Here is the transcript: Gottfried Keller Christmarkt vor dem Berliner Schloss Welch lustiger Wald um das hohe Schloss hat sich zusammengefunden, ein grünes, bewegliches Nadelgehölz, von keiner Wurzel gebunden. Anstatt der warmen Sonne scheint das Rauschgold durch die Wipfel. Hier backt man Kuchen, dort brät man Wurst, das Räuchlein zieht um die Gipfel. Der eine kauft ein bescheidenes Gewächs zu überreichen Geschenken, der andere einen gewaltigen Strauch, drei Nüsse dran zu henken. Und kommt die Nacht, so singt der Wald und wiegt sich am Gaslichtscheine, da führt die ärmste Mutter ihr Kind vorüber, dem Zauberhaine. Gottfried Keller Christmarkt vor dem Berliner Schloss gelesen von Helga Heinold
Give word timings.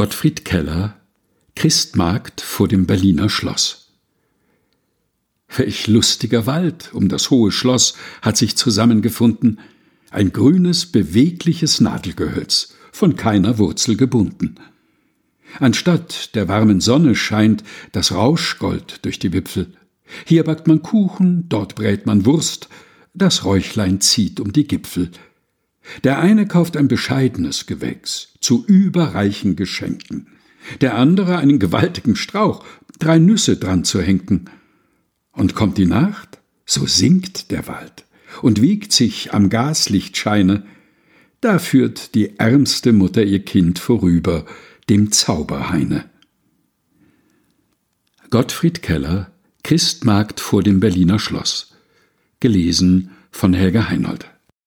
Gottfried 0.00 0.46
Keller 0.46 0.98
Christmarkt 1.54 2.40
vor 2.40 2.68
dem 2.68 2.86
Berliner 2.86 3.28
Schloss 3.28 3.92
Welch 5.54 5.88
lustiger 5.88 6.46
Wald 6.46 6.94
um 6.94 7.10
das 7.10 7.28
hohe 7.28 7.52
Schloss 7.52 7.98
hat 8.22 8.38
sich 8.38 8.56
zusammengefunden, 8.56 9.60
ein 10.10 10.32
grünes, 10.32 10.86
bewegliches 10.86 11.82
Nadelgehölz, 11.82 12.76
von 12.92 13.14
keiner 13.14 13.58
Wurzel 13.58 13.98
gebunden. 13.98 14.54
Anstatt 15.58 16.34
der 16.34 16.48
warmen 16.48 16.80
Sonne 16.80 17.14
scheint 17.14 17.62
das 17.92 18.12
Rauschgold 18.12 19.04
durch 19.04 19.18
die 19.18 19.34
Wipfel. 19.34 19.74
Hier 20.24 20.44
backt 20.44 20.66
man 20.66 20.80
Kuchen, 20.80 21.46
dort 21.50 21.74
brät 21.74 22.06
man 22.06 22.24
Wurst, 22.24 22.70
das 23.12 23.44
Räuchlein 23.44 24.00
zieht 24.00 24.40
um 24.40 24.50
die 24.54 24.66
Gipfel. 24.66 25.10
Der 26.04 26.18
eine 26.18 26.46
kauft 26.46 26.76
ein 26.76 26.88
bescheidenes 26.88 27.66
Gewächs 27.66 28.34
zu 28.40 28.64
überreichen 28.66 29.56
Geschenken, 29.56 30.28
der 30.80 30.96
andere 30.96 31.38
einen 31.38 31.58
gewaltigen 31.58 32.16
Strauch, 32.16 32.64
drei 32.98 33.18
Nüsse 33.18 33.56
dran 33.56 33.84
zu 33.84 34.00
henken. 34.00 34.50
Und 35.32 35.54
kommt 35.54 35.78
die 35.78 35.86
Nacht, 35.86 36.38
so 36.66 36.86
singt 36.86 37.50
der 37.50 37.66
Wald 37.66 38.04
und 38.42 38.60
wiegt 38.60 38.92
sich 38.92 39.32
am 39.32 39.48
Gaslichtscheine, 39.48 40.64
da 41.40 41.58
führt 41.58 42.14
die 42.14 42.38
ärmste 42.38 42.92
Mutter 42.92 43.24
ihr 43.24 43.42
Kind 43.44 43.78
vorüber, 43.78 44.44
dem 44.88 45.10
Zauberhaine. 45.10 46.04
Gottfried 48.28 48.82
Keller 48.82 49.30
Christmarkt 49.62 50.40
vor 50.40 50.62
dem 50.62 50.80
Berliner 50.80 51.18
Schloss 51.18 51.74
gelesen 52.40 53.10
von 53.30 53.52
Helga 53.52 53.88
Heinold 53.88 54.30